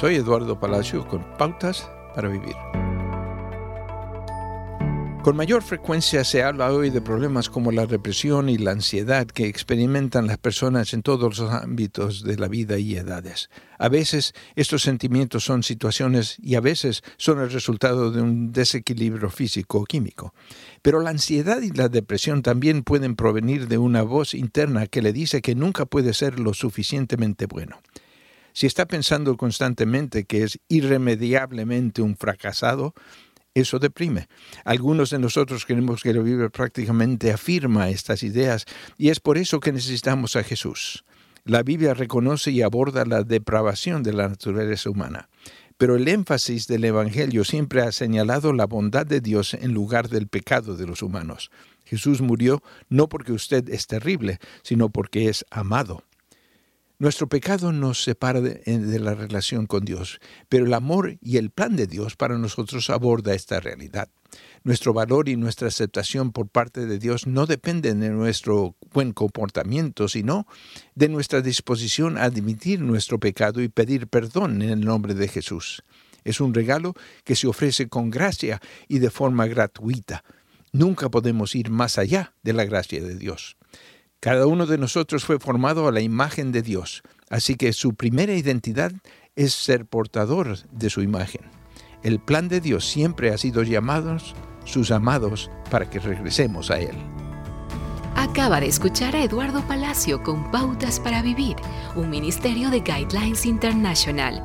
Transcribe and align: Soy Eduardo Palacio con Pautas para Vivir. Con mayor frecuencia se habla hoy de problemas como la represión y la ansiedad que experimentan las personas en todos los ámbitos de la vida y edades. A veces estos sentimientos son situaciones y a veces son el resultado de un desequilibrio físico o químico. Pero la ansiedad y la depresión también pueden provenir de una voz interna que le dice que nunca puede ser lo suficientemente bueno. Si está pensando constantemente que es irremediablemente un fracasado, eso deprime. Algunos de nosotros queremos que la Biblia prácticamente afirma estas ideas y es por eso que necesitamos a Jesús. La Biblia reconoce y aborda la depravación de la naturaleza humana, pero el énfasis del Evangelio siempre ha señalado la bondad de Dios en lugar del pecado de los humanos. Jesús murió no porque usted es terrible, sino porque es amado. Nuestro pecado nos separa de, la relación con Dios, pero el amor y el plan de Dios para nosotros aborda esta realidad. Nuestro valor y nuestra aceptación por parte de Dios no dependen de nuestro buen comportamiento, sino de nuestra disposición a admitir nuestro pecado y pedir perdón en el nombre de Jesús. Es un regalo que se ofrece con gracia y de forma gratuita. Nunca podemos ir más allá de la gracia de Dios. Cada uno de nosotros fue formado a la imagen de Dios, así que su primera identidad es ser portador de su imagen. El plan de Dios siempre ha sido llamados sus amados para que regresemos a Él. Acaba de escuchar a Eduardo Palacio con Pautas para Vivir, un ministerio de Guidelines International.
Soy 0.00 0.14
Eduardo 0.14 0.58
Palacio 0.58 1.06
con 1.06 1.22
Pautas 1.36 1.86
para 2.14 2.30
Vivir. 2.30 2.54
Con 5.22 5.36
mayor 5.36 5.62
frecuencia 5.62 6.24
se 6.24 6.42
habla 6.42 6.72
hoy 6.72 6.88
de 6.88 7.02
problemas 7.02 7.50
como 7.50 7.70
la 7.70 7.84
represión 7.84 8.48
y 8.48 8.56
la 8.56 8.70
ansiedad 8.70 9.26
que 9.26 9.46
experimentan 9.46 10.26
las 10.26 10.38
personas 10.38 10.94
en 10.94 11.02
todos 11.02 11.38
los 11.38 11.52
ámbitos 11.52 12.24
de 12.24 12.38
la 12.38 12.48
vida 12.48 12.78
y 12.78 12.96
edades. 12.96 13.50
A 13.78 13.90
veces 13.90 14.32
estos 14.56 14.80
sentimientos 14.80 15.44
son 15.44 15.62
situaciones 15.62 16.38
y 16.38 16.54
a 16.54 16.60
veces 16.60 17.02
son 17.18 17.40
el 17.40 17.50
resultado 17.50 18.10
de 18.10 18.22
un 18.22 18.52
desequilibrio 18.52 19.28
físico 19.28 19.80
o 19.80 19.84
químico. 19.84 20.32
Pero 20.80 21.00
la 21.00 21.10
ansiedad 21.10 21.60
y 21.60 21.72
la 21.72 21.90
depresión 21.90 22.40
también 22.40 22.84
pueden 22.84 23.16
provenir 23.16 23.68
de 23.68 23.76
una 23.76 24.00
voz 24.00 24.32
interna 24.32 24.86
que 24.86 25.02
le 25.02 25.12
dice 25.12 25.42
que 25.42 25.54
nunca 25.54 25.84
puede 25.84 26.14
ser 26.14 26.40
lo 26.40 26.54
suficientemente 26.54 27.44
bueno. 27.44 27.82
Si 28.52 28.66
está 28.66 28.86
pensando 28.86 29.36
constantemente 29.36 30.24
que 30.24 30.42
es 30.42 30.58
irremediablemente 30.68 32.02
un 32.02 32.16
fracasado, 32.16 32.94
eso 33.54 33.78
deprime. 33.78 34.28
Algunos 34.64 35.10
de 35.10 35.18
nosotros 35.18 35.66
queremos 35.66 36.02
que 36.02 36.14
la 36.14 36.22
Biblia 36.22 36.48
prácticamente 36.50 37.32
afirma 37.32 37.90
estas 37.90 38.22
ideas 38.22 38.64
y 38.96 39.08
es 39.10 39.20
por 39.20 39.38
eso 39.38 39.60
que 39.60 39.72
necesitamos 39.72 40.36
a 40.36 40.44
Jesús. 40.44 41.04
La 41.44 41.62
Biblia 41.62 41.94
reconoce 41.94 42.50
y 42.50 42.62
aborda 42.62 43.04
la 43.04 43.24
depravación 43.24 44.02
de 44.02 44.12
la 44.12 44.28
naturaleza 44.28 44.90
humana, 44.90 45.28
pero 45.78 45.96
el 45.96 46.06
énfasis 46.06 46.66
del 46.66 46.84
Evangelio 46.84 47.44
siempre 47.44 47.80
ha 47.80 47.90
señalado 47.92 48.52
la 48.52 48.66
bondad 48.66 49.06
de 49.06 49.20
Dios 49.20 49.54
en 49.54 49.72
lugar 49.72 50.10
del 50.10 50.28
pecado 50.28 50.76
de 50.76 50.86
los 50.86 51.02
humanos. 51.02 51.50
Jesús 51.84 52.20
murió 52.20 52.62
no 52.88 53.08
porque 53.08 53.32
usted 53.32 53.68
es 53.70 53.86
terrible, 53.86 54.38
sino 54.62 54.90
porque 54.90 55.28
es 55.28 55.44
amado. 55.50 56.04
Nuestro 57.00 57.30
pecado 57.30 57.72
nos 57.72 58.02
separa 58.02 58.42
de, 58.42 58.98
la 58.98 59.14
relación 59.14 59.66
con 59.66 59.86
Dios, 59.86 60.20
pero 60.50 60.66
el 60.66 60.74
amor 60.74 61.16
y 61.22 61.38
el 61.38 61.48
plan 61.48 61.74
de 61.74 61.86
Dios 61.86 62.14
para 62.14 62.36
nosotros 62.36 62.90
aborda 62.90 63.34
esta 63.34 63.58
realidad. 63.58 64.10
Nuestro 64.64 64.92
valor 64.92 65.30
y 65.30 65.36
nuestra 65.36 65.68
aceptación 65.68 66.30
por 66.30 66.48
parte 66.48 66.84
de 66.84 66.98
Dios 66.98 67.26
no 67.26 67.46
dependen 67.46 68.00
de 68.00 68.10
nuestro 68.10 68.76
buen 68.92 69.14
comportamiento, 69.14 70.08
sino 70.08 70.46
de 70.94 71.08
nuestra 71.08 71.40
disposición 71.40 72.18
a 72.18 72.24
admitir 72.24 72.82
nuestro 72.82 73.18
pecado 73.18 73.62
y 73.62 73.70
pedir 73.70 74.06
perdón 74.06 74.60
en 74.60 74.68
el 74.68 74.84
nombre 74.84 75.14
de 75.14 75.28
Jesús. 75.28 75.82
Es 76.24 76.38
un 76.38 76.52
regalo 76.52 76.92
que 77.24 77.34
se 77.34 77.46
ofrece 77.46 77.88
con 77.88 78.10
gracia 78.10 78.60
y 78.88 78.98
de 78.98 79.08
forma 79.08 79.46
gratuita. 79.46 80.22
Nunca 80.70 81.08
podemos 81.08 81.54
ir 81.54 81.70
más 81.70 81.96
allá 81.96 82.34
de 82.42 82.52
la 82.52 82.66
gracia 82.66 83.02
de 83.02 83.16
Dios. 83.16 83.56
Cada 84.20 84.46
uno 84.46 84.66
de 84.66 84.76
nosotros 84.76 85.24
fue 85.24 85.38
formado 85.38 85.88
a 85.88 85.92
la 85.92 86.02
imagen 86.02 86.52
de 86.52 86.60
Dios, 86.60 87.02
así 87.30 87.54
que 87.54 87.72
su 87.72 87.94
primera 87.94 88.34
identidad 88.34 88.92
es 89.34 89.54
ser 89.54 89.86
portador 89.86 90.58
de 90.70 90.90
su 90.90 91.00
imagen. 91.00 91.40
El 92.02 92.20
plan 92.20 92.48
de 92.48 92.60
Dios 92.60 92.86
siempre 92.86 93.32
ha 93.32 93.38
sido 93.38 93.62
llamados 93.62 94.34
sus 94.66 94.90
amados 94.90 95.50
para 95.70 95.88
que 95.88 96.00
regresemos 96.00 96.70
a 96.70 96.78
Él. 96.80 96.96
Acaba 98.14 98.60
de 98.60 98.66
escuchar 98.66 99.16
a 99.16 99.24
Eduardo 99.24 99.66
Palacio 99.66 100.22
con 100.22 100.50
Pautas 100.50 101.00
para 101.00 101.22
Vivir, 101.22 101.56
un 101.96 102.10
ministerio 102.10 102.68
de 102.68 102.80
Guidelines 102.80 103.46
International. 103.46 104.44